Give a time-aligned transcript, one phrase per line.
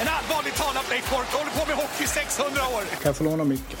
[0.00, 2.82] En allvarligt talat Leif Boork håller på med hockey i 600 år!
[2.90, 3.78] Kan jag få låna micken?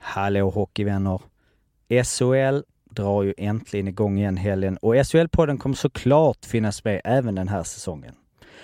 [0.00, 1.20] Hallå hockeyvänner!
[2.04, 7.48] SHL drar ju äntligen igång igen helgen och SHL-podden kommer såklart finnas med även den
[7.48, 8.14] här säsongen.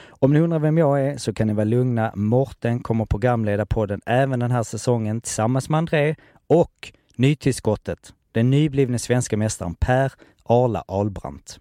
[0.09, 2.13] Om ni undrar vem jag är så kan ni vara lugna.
[2.15, 6.15] Morten kommer programleda podden även den här säsongen tillsammans med André
[6.47, 10.13] och nytillskottet, den nyblivne svenska mästaren Per
[10.45, 11.61] Arla Albrandt.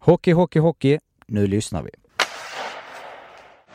[0.00, 0.98] Hockey, hockey, hockey.
[1.26, 1.90] Nu lyssnar vi.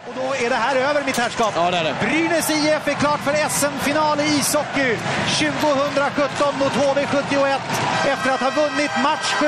[0.08, 1.54] Och då är det här över mitt herrskap.
[1.56, 1.96] Ja, det är det.
[2.02, 4.98] Brynäs IF är klart för SM-final i ishockey
[5.40, 7.60] 2017 mot HV71
[8.08, 9.48] efter att ha vunnit match 7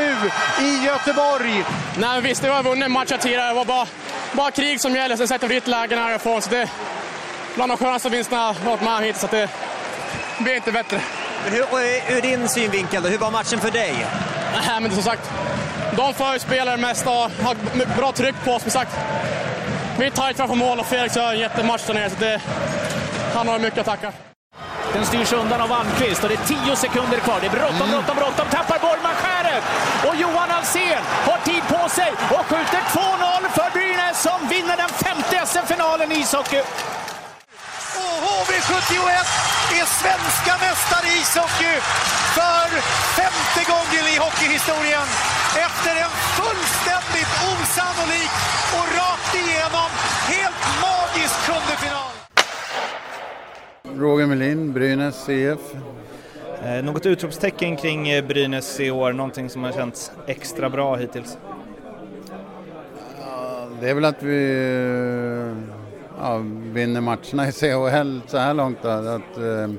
[0.66, 1.64] i Göteborg.
[1.98, 3.48] Nej, men visst, det var vunnit matcher tidigare.
[3.48, 3.88] Det var bara,
[4.34, 5.16] bara krig som gäller.
[5.16, 6.42] Sen sätter vi ett lägen härifrån.
[6.42, 6.70] Så det är
[7.56, 9.20] bland de skönaste vinsterna jag varit med hittills.
[9.22, 9.50] Så det
[10.40, 11.02] blir inte bättre.
[11.46, 11.66] Hur,
[12.18, 14.06] ur din synvinkel, då, hur var matchen för dig?
[14.68, 15.32] Nej, men som sagt,
[15.96, 17.56] de förspelar det mesta och har
[17.98, 18.62] bra tryck på oss.
[18.62, 18.92] Som sagt,
[20.00, 22.10] vi är tajt framför mål och Felix gör en jättematch där nere.
[22.10, 22.42] Så det,
[23.34, 24.12] han har mycket att tacka.
[24.94, 27.38] Den styrs undan av Almqvist och det är tio sekunder kvar.
[27.42, 28.48] Det är bråttom, bråttom, bråttom.
[28.52, 29.64] Tappar Borgman skäret!
[30.08, 34.90] Och Johan Alsén har tid på sig och skjuter 2-0 för Brynäs som vinner den
[34.90, 36.62] femte SM-finalen i ishockey.
[38.02, 41.76] Och HV71 är svenska mästare i ishockey
[42.38, 42.68] för
[43.20, 45.08] femte gången i hockeyhistorien.
[45.68, 48.34] Efter en fullständigt osannolik
[48.78, 49.90] och rakt igenom
[50.34, 52.12] helt magisk sjunde final.
[54.02, 55.60] Roger Melin, Brynäs IF.
[56.64, 61.38] Eh, något utropstecken kring eh, Brynäs i år, någonting som har känts extra bra hittills?
[63.20, 64.36] Ja, det är väl att vi
[66.20, 66.42] ja,
[66.74, 68.78] vinner matcherna i CHL så här långt.
[68.82, 68.90] Då.
[68.90, 69.74] Att, eh,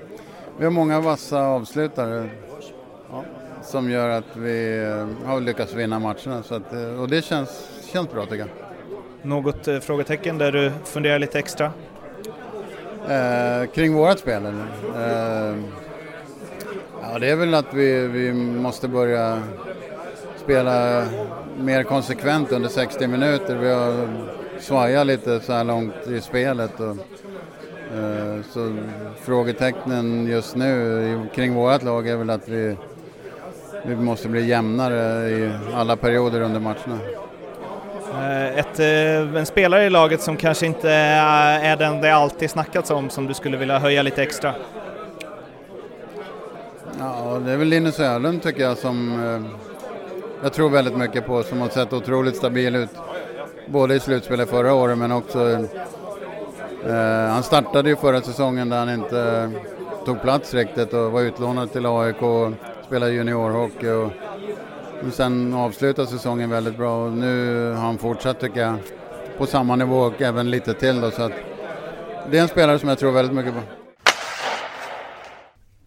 [0.59, 2.29] vi har många vassa avslutare
[3.11, 3.25] ja,
[3.63, 6.43] som gör att vi eh, har lyckats vinna matcherna.
[6.43, 8.49] Så att, eh, och det känns, känns bra tycker jag.
[9.23, 11.73] Något eh, frågetecken där du funderar lite extra?
[13.09, 14.47] Eh, kring vårat spel?
[14.47, 15.57] Eh,
[17.03, 19.43] ja, det är väl att vi, vi måste börja
[20.45, 21.07] spela
[21.59, 23.57] mer konsekvent under 60 minuter.
[23.57, 24.09] Vi har
[24.61, 26.81] svajat lite så här långt i spelet.
[26.81, 26.97] Och,
[27.97, 28.77] eh, så
[29.23, 32.77] frågetecknen just nu kring vårat lag är väl att vi,
[33.87, 36.99] vi måste bli jämnare i alla perioder under matcherna.
[38.13, 42.91] Eh, Ett, eh, en spelare i laget som kanske inte är den det alltid snackats
[42.91, 44.55] om som du skulle vilja höja lite extra?
[46.99, 49.61] Ja, det är väl Linus Öhlund tycker jag som eh,
[50.43, 52.91] jag tror väldigt mycket på som har sett otroligt stabil ut.
[53.67, 55.51] Både i slutspelet förra året men också
[56.87, 59.51] eh, han startade ju förra säsongen där han inte
[60.05, 62.53] tog plats riktigt och var utlånad till AIK och
[62.87, 64.13] spelade juniorhockey och,
[65.07, 68.75] och sen avslutade säsongen väldigt bra och nu har han fortsatt tycker jag
[69.39, 71.33] på samma nivå och även lite till då så att
[72.31, 73.61] det är en spelare som jag tror väldigt mycket på.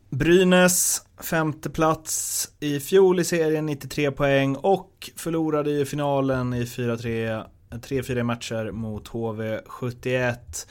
[0.09, 7.43] Brynäs, femte plats i fjol i serien, 93 poäng och förlorade i finalen i 4-3,
[7.69, 10.67] 3-4 matcher mot HV71.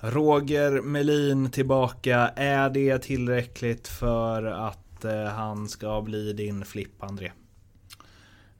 [0.00, 7.26] Roger Melin tillbaka, är det tillräckligt för att eh, han ska bli din flipp, André?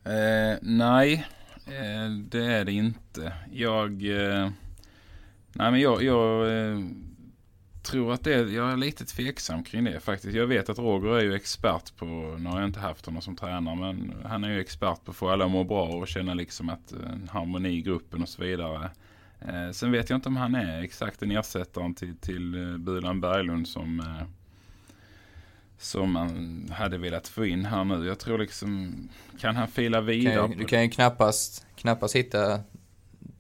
[0.05, 1.27] Eh, nej,
[1.67, 3.33] eh, det är det inte.
[3.53, 3.91] Jag...
[4.43, 4.51] Eh,
[5.57, 6.79] Nej men jag, jag eh,
[7.85, 10.37] tror att det, jag är lite tveksam kring det faktiskt.
[10.37, 12.05] Jag vet att Roger är ju expert på,
[12.39, 15.17] nu har jag inte haft honom som tränare, men han är ju expert på att
[15.17, 18.43] få alla att må bra och känna liksom att en harmoni i gruppen och så
[18.43, 18.91] vidare.
[19.41, 23.21] Eh, sen vet jag inte om han är exakt en ersättare till, till eh, Bulan
[23.21, 24.27] Berglund som eh,
[25.79, 28.07] som man hade velat få in här nu.
[28.07, 28.95] Jag tror liksom,
[29.41, 30.35] kan han fila vidare?
[30.49, 32.61] Kan du kan ju knappast, knappast hitta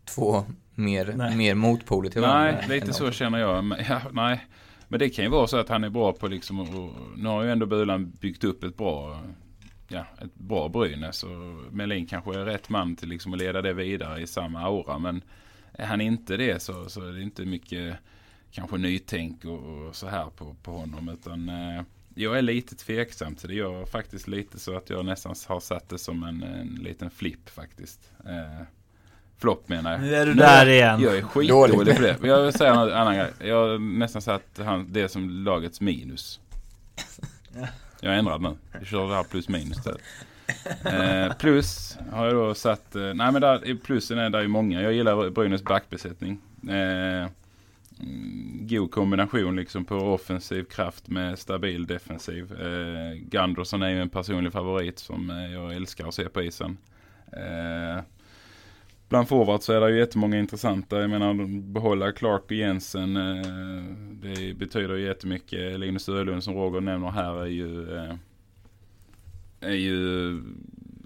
[0.04, 0.44] två
[0.74, 2.52] mer, mer motpoler till varandra.
[2.52, 3.64] Nej, lite så känner jag.
[3.64, 4.46] Men, ja, nej.
[4.88, 7.42] Men det kan ju vara så att han är bra på liksom, och, nu har
[7.42, 9.22] ju ändå Bulan byggt upp ett bra,
[9.88, 11.22] ja, ett bra Brynäs.
[11.22, 11.30] Och
[11.70, 14.98] Melin kanske är rätt man till liksom att leda det vidare i samma aura.
[14.98, 15.22] Men
[15.72, 17.96] är han inte det så, så är det inte mycket
[18.50, 21.08] kanske nytänk och, och så här på, på honom.
[21.08, 21.82] Utan eh,
[22.14, 23.54] jag är lite tveksam till det.
[23.54, 27.48] Jag faktiskt lite så att jag nästan har satt det som en, en liten flipp
[27.48, 28.12] faktiskt.
[28.26, 28.66] Eh,
[29.38, 30.00] flopp menar jag.
[30.00, 31.00] Nu är du där igen.
[31.00, 32.18] Jag är skitdålig på det.
[32.22, 33.32] Jag vill säga en annan grej.
[33.40, 36.40] Jag har nästan satt han, det som lagets minus.
[38.00, 38.56] Jag har ändrat nu.
[38.72, 39.78] Jag kör det här plus minus.
[40.84, 44.82] Eh, plus har jag då satt, eh, nej men där, plussen är där ju många.
[44.82, 46.40] Jag gillar Brynäs backbesättning.
[46.70, 47.28] Eh,
[48.00, 52.52] Mm, god kombination liksom på offensiv kraft med stabil defensiv.
[52.62, 56.76] Eh, Gunderson är ju en personlig favorit som eh, jag älskar att se på isen.
[57.32, 58.02] Eh,
[59.14, 61.00] bland forwards så är det ju jättemånga intressanta.
[61.00, 63.16] Jag menar behålla Clark och Jensen.
[63.16, 63.46] Eh,
[64.22, 65.80] det betyder ju jättemycket.
[65.80, 68.14] Linus Ölund som Roger nämner här är ju eh,
[69.60, 70.42] är ju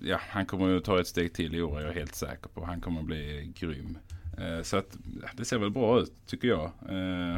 [0.03, 2.65] ja, han kommer att ta ett steg till i år är jag helt säker på.
[2.65, 3.99] Han kommer att bli grym.
[4.39, 4.97] Eh, så att
[5.33, 6.65] det ser väl bra ut tycker jag.
[6.65, 7.37] Eh,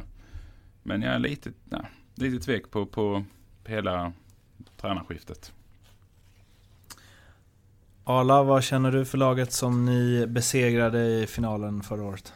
[0.82, 3.24] men jag är lite, nej, lite tvek på, på
[3.64, 4.12] hela
[4.76, 5.52] tränarskiftet.
[8.10, 12.32] Arla, vad känner du för laget som ni besegrade i finalen förra året?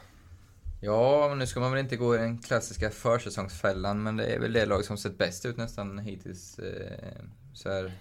[0.80, 4.52] Ja, nu ska man väl inte gå i den klassiska försäsongsfällan, men det är väl
[4.52, 6.58] det lag som sett bäst ut nästan hittills.
[6.58, 7.24] Eh,
[7.54, 7.92] så här,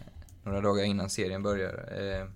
[0.44, 1.90] några dagar innan serien börjar.
[1.98, 2.28] Eh,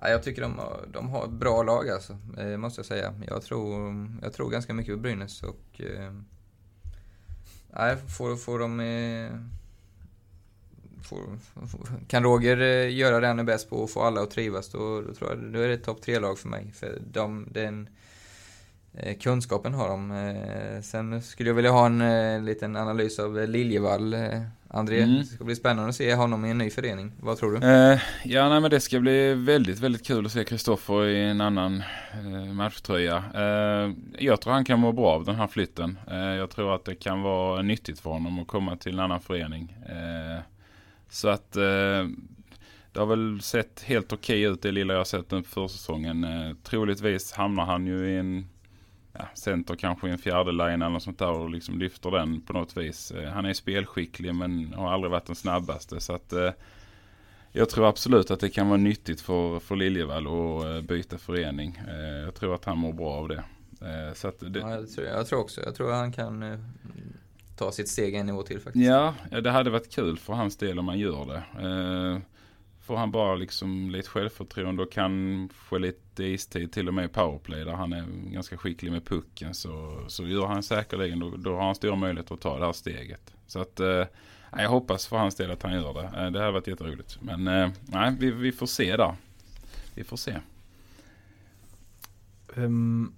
[0.00, 0.60] ja, jag tycker de,
[0.92, 3.14] de har ett bra lag alltså, eh, måste jag säga.
[3.28, 3.92] Jag tror,
[4.22, 5.80] jag tror ganska mycket på Brynäs och...
[5.80, 6.12] Eh,
[8.18, 8.80] får, får de...
[8.80, 9.61] Eh,
[11.02, 11.20] får,
[12.08, 15.00] kan Roger eh, göra det han är bäst på och få alla att trivas, då,
[15.00, 16.72] då tror jag då är det ett topp tre-lag för mig.
[16.74, 17.88] För de, den
[18.94, 20.10] eh, kunskapen har de.
[20.10, 24.14] Eh, sen skulle jag vilja ha en liten analys av Liljevall
[24.74, 25.18] André, mm.
[25.18, 27.12] det ska bli spännande att se honom i en ny förening.
[27.20, 27.66] Vad tror du?
[27.66, 31.40] Eh, ja, nej, men det ska bli väldigt, väldigt kul att se Kristoffer i en
[31.40, 31.82] annan
[32.12, 33.24] eh, matchtröja.
[33.34, 35.98] Eh, jag tror han kan må bra av den här flytten.
[36.38, 39.76] Jag tror att det kan vara nyttigt för honom att komma till en annan förening.
[41.12, 42.06] Så att eh,
[42.92, 46.24] det har väl sett helt okej ut det lilla jag sett den för säsongen.
[46.24, 48.46] Eh, troligtvis hamnar han ju i en
[49.12, 52.40] ja, center kanske i en fjärde line eller något sånt där och liksom lyfter den
[52.40, 53.10] på något vis.
[53.10, 56.00] Eh, han är spelskicklig men har aldrig varit den snabbaste.
[56.00, 56.50] Så att eh,
[57.52, 61.80] jag tror absolut att det kan vara nyttigt för, för Liljevall att eh, byta förening.
[61.88, 63.44] Eh, jag tror att han mår bra av det.
[63.80, 64.58] Eh, så att det...
[64.58, 65.60] Ja, jag, tror, jag tror också.
[65.64, 66.42] Jag tror att han kan
[67.56, 68.84] ta sitt steg en nivå till faktiskt.
[68.86, 71.42] Ja, det hade varit kul för hans del om man gör det.
[72.82, 77.64] Får han bara liksom lite självförtroende och kanske lite istid till och med i powerplay
[77.64, 81.66] där han är ganska skicklig med pucken så, så gör han säkerligen då, då har
[81.66, 83.34] han stora möjligheter att ta det här steget.
[83.46, 84.04] Så att eh,
[84.50, 86.04] jag hoppas för hans del att han gör det.
[86.04, 87.18] Eh, det hade varit jätteroligt.
[87.20, 89.14] Men eh, nej, vi, vi får se där.
[89.94, 90.38] Vi får se.
[92.54, 93.14] Um,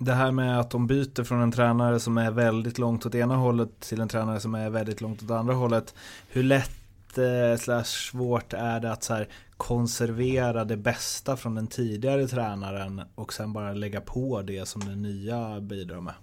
[0.00, 3.36] det här med att de byter från en tränare som är väldigt långt åt ena
[3.36, 5.94] hållet till en tränare som är väldigt långt åt andra hållet.
[6.28, 11.66] Hur lätt eh, slash svårt är det att så här, konservera det bästa från den
[11.66, 16.14] tidigare tränaren och sen bara lägga på det som den nya bidrar med?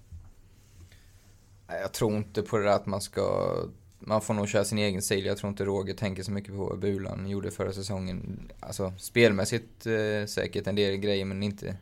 [1.68, 3.54] Jag tror inte på det där att man ska
[4.00, 5.26] man får nog köra sin egen stil.
[5.26, 8.50] Jag tror inte Roger tänker så mycket på vad Bulan gjorde förra säsongen.
[8.60, 11.78] Alltså spelmässigt eh, säkert en del grejer men inte,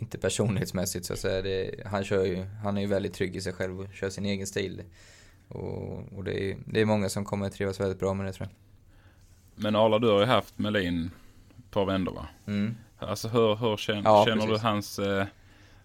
[0.00, 1.42] inte personlighetsmässigt så att säga.
[1.42, 4.26] Det, han, kör ju, han är ju väldigt trygg i sig själv och kör sin
[4.26, 4.82] egen stil.
[5.48, 8.32] Och, och det, är, det är många som kommer att trivas väldigt bra med det
[8.32, 8.54] tror jag.
[9.62, 11.10] Men Arla, du har ju haft Melin
[11.58, 12.28] ett par vändor va?
[12.46, 12.76] Mm.
[12.98, 14.98] Alltså hur, hur känner, ja, känner du hans...
[14.98, 15.26] Eh,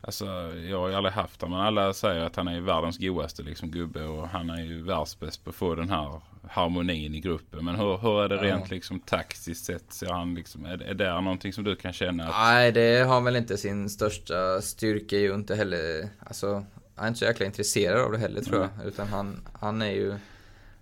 [0.06, 0.26] alltså
[0.70, 3.72] jag har ju aldrig haft honom men alla säger att han är världens godaste liksom
[3.72, 7.66] gubbe och han är ju världsbäst på att få den här harmonin i gruppen.
[7.66, 9.94] Men hur, hur är det rent liksom taktiskt sett?
[9.94, 12.24] Ser han liksom, är, är det någonting som du kan känna?
[12.24, 12.36] Att...
[12.36, 16.10] Nej, det har väl inte sin största styrka ju inte heller.
[16.20, 18.70] Alltså han är inte så jäkla intresserad av det heller tror jag.
[18.74, 18.88] Mm.
[18.88, 20.16] Utan han, han är ju...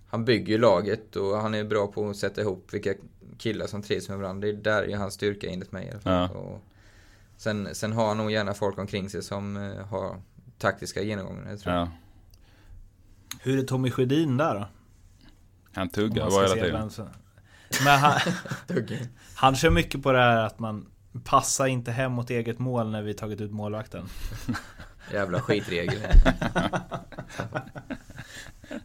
[0.08, 2.94] Han bygger ju laget och han är bra på att sätta ihop vilka
[3.38, 4.46] killar som trivs med varandra.
[4.46, 5.92] Det är där är hans styrka enligt mig.
[6.02, 6.28] Ja.
[6.28, 6.60] Och
[7.36, 10.20] sen, sen har han nog gärna folk omkring sig som uh, har
[10.58, 11.46] taktiska genomgången.
[11.48, 11.74] Jag tror.
[11.74, 11.88] Ja.
[13.40, 14.68] Hur är Tommy Sjödin där då?
[15.74, 16.90] Han tuggar bara hela tiden.
[16.90, 17.08] som-
[17.84, 18.20] Men han,
[19.34, 20.86] han kör mycket på det här att man
[21.24, 24.08] passar inte hem mot eget mål när vi tagit ut målvakten.
[25.12, 25.98] Jävla skitregel.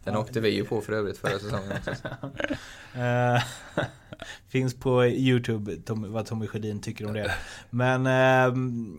[0.04, 2.08] Den åkte vi ju på för övrigt förra säsongen också.
[4.50, 7.32] Finns på Youtube Tom, vad Tommy Sjödin tycker om det.
[7.70, 8.06] Men...
[8.06, 8.98] ehm,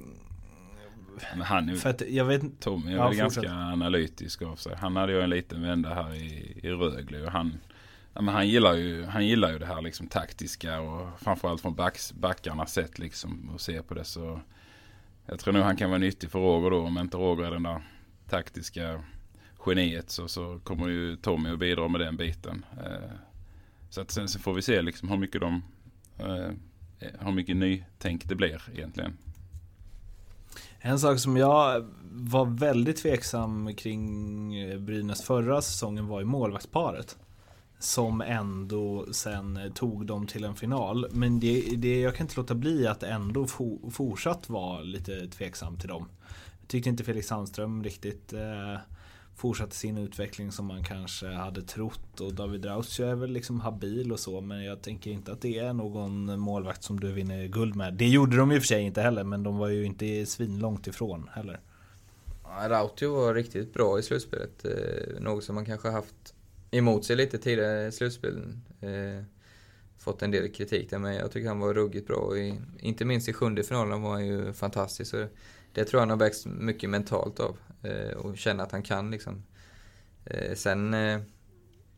[1.33, 4.75] Men han är, för att jag vet Tommy är Ja, väl ganska analytisk av sig.
[4.75, 7.57] Han hade ju en liten vända här i, i Rögle och han,
[8.13, 11.75] ja, men han, gillar ju, han gillar ju det här liksom taktiska och framförallt från
[11.75, 14.03] backs, backarnas sätt liksom att se på det.
[14.03, 14.39] Så
[15.25, 16.79] jag tror nog han kan vara nyttig för Roger då.
[16.81, 17.81] Om inte Roger är den där
[18.29, 19.03] taktiska
[19.65, 22.65] geniet så, så kommer ju Tommy att bidra med den biten.
[22.85, 23.11] Eh,
[23.91, 25.63] så att sen så får vi se liksom hur mycket de
[26.17, 26.51] eh,
[27.19, 29.17] hur mycket nytänk det blir egentligen.
[30.79, 37.17] En sak som jag var väldigt tveksam kring eh, Brynäs förra säsongen var ju målvaktsparet.
[37.79, 41.07] Som ändå sen tog dem till en final.
[41.11, 45.77] Men det, det, jag kan inte låta bli att ändå for, fortsatt vara lite tveksam
[45.77, 46.05] till dem.
[46.61, 48.79] Jag tyckte inte Felix Sandström riktigt eh,
[49.41, 52.21] fortsatte sin utveckling som man kanske hade trott.
[52.21, 54.41] Och David Rautio är väl liksom habil och så.
[54.41, 57.93] Men jag tänker inte att det är någon målvakt som du vinner guld med.
[57.93, 59.23] Det gjorde de i och för sig inte heller.
[59.23, 61.59] Men de var ju inte svinlångt ifrån heller.
[62.67, 64.65] Rautio var riktigt bra i slutspelet.
[64.65, 66.33] Eh, något som man kanske haft
[66.71, 68.61] emot sig lite tidigare i slutspelen.
[68.81, 69.23] Eh,
[69.97, 72.37] fått en del kritik där, men jag tycker han var ruggigt bra.
[72.37, 75.13] I, inte minst i sjunde finalen var han ju fantastisk.
[75.73, 77.57] Det tror jag han har växt mycket mentalt av.
[77.83, 79.43] Eh, och känner att han kan liksom.
[80.25, 81.19] Eh, sen, eh,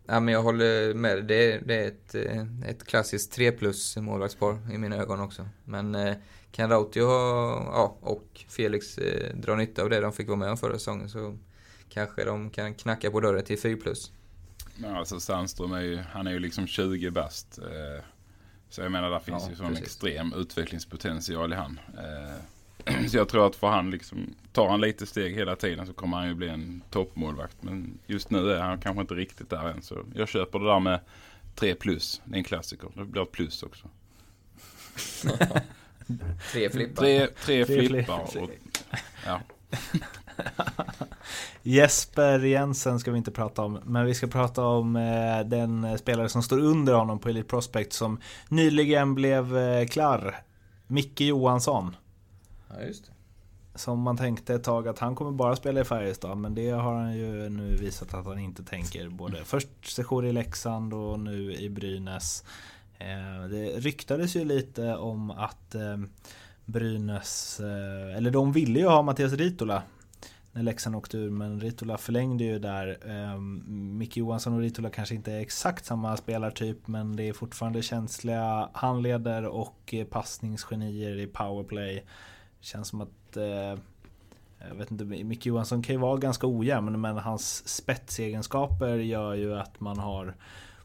[0.05, 4.57] ja men jag håller med det, det är ett, eh, ett klassiskt 3 plus målvaktspar
[4.73, 5.49] i mina ögon också.
[5.65, 6.15] Men eh,
[6.51, 10.57] kan Rautio ja, och Felix eh, dra nytta av det de fick vara med om
[10.57, 11.37] förra säsongen så
[11.89, 14.11] kanske de kan knacka på dörren till 4 plus.
[14.77, 17.57] Men alltså Sandström är ju, han är ju liksom 20 bast.
[17.57, 18.03] Eh,
[18.69, 19.85] så jag menar där finns Ja, ju sån precis.
[19.85, 21.79] extrem utvecklingspotential i han.
[23.09, 26.17] Så jag tror att för han liksom, tar han lite steg hela tiden så kommer
[26.17, 27.57] han ju bli en toppmålvakt.
[27.61, 29.81] Men just nu är han kanske inte riktigt där än.
[29.81, 30.99] Så jag köper det där med
[31.55, 32.21] 3 plus.
[32.25, 32.89] Det är en klassiker.
[32.95, 33.87] Det blir ett plus också.
[36.51, 37.01] Tre flippar.
[37.01, 38.25] Tre, tre Tre flippar.
[38.25, 38.43] flippar.
[38.43, 38.49] Och,
[39.25, 39.41] ja.
[41.63, 46.29] Jesper Jensen ska vi inte prata om, men vi ska prata om eh, den spelare
[46.29, 50.35] som står under honom på Elite Prospect som nyligen blev eh, klar.
[50.87, 51.95] Micke Johansson.
[52.77, 53.11] Ja, just det.
[53.75, 56.93] Som man tänkte ett tag att han kommer bara spela i Färjestad, men det har
[56.93, 59.09] han ju nu visat att han inte tänker.
[59.09, 62.43] Både först session i Leksand och nu i Brynäs.
[62.97, 65.97] Eh, det ryktades ju lite om att eh,
[66.65, 69.83] Brynäs, eh, eller de ville ju ha Mattias Ritola
[70.51, 72.97] när Leksand åkte ur, men Ritola förlängde ju där.
[73.97, 78.69] Micke Johansson och Ritola kanske inte är exakt samma spelartyp, men det är fortfarande känsliga
[78.73, 82.03] handleder och passningsgenier i powerplay.
[82.63, 83.79] Känns som att eh,
[84.69, 89.59] jag vet inte, Micke Johansson kan ju vara ganska ojämn men hans spetsegenskaper gör ju
[89.59, 90.35] att man har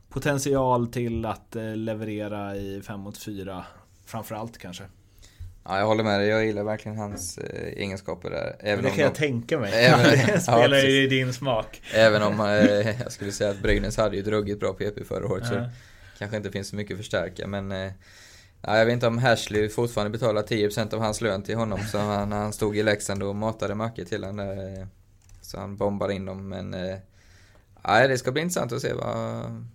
[0.09, 3.65] potential till att eh, leverera i 5 mot 4
[4.07, 4.85] Framförallt kanske.
[5.65, 6.29] Ja, jag håller med dig.
[6.29, 8.57] Jag gillar verkligen hans eh, egenskaper där.
[8.61, 9.73] Även det om kan jag de- tänka mig.
[9.87, 10.89] Även, det ja, spelar ju precis.
[10.91, 11.83] i din smak.
[11.95, 15.27] Även om eh, jag skulle säga att Brynäs hade ju ett ruggigt bra PP förra
[15.27, 15.61] året så Ja.
[15.61, 15.71] det
[16.19, 17.93] kanske inte finns så mycket att förstärka men eh,
[18.63, 21.99] ja, jag vet inte om Hashley fortfarande betalar 10% av hans lön till honom så
[21.99, 24.87] han, han stod i Leksand och matade mackor till honom där, eh,
[25.41, 26.97] så han bombade in dem men eh,
[27.83, 29.67] ja, det ska bli intressant att se vad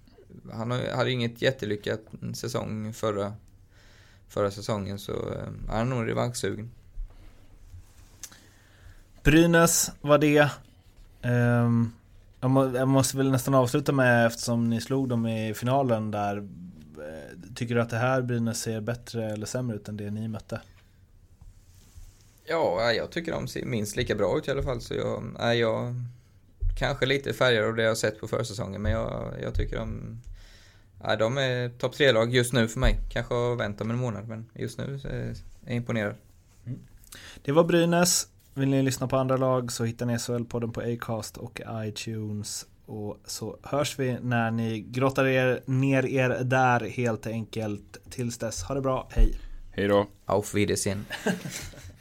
[0.52, 2.02] han hade ju inget jättelyckat
[2.36, 3.34] säsong förra,
[4.28, 6.72] förra säsongen så eh, han är nog revanschsugen.
[9.24, 10.50] Brynäs var det.
[11.22, 11.92] Ehm,
[12.40, 16.48] jag måste väl nästan avsluta med eftersom ni slog dem i finalen där
[17.04, 20.28] eh, Tycker du att det här Brynäs ser bättre eller sämre ut än det ni
[20.28, 20.62] mötte?
[22.46, 24.82] Ja, jag tycker de ser minst lika bra ut i alla fall.
[24.82, 25.96] Så jag, nej, jag
[26.78, 28.82] kanske lite färgad av det jag sett på försäsongen.
[28.82, 30.20] Men jag, jag tycker de,
[31.04, 33.00] nej, de är topp tre-lag just nu för mig.
[33.10, 36.16] Kanske har vänt om en månad, men just nu så är jag imponerad.
[37.42, 38.28] Det var Brynäs.
[38.54, 42.66] Vill ni lyssna på andra lag så hittar ni SHL-podden på Acast och iTunes.
[42.94, 47.98] Och så hörs vi när ni grottar er ner er där helt enkelt.
[48.10, 49.40] Tills dess, ha det bra, hej!
[49.72, 50.08] Hej då!
[50.26, 51.06] Auf Wiedersehen!